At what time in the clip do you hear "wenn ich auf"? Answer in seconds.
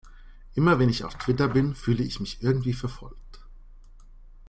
0.79-1.13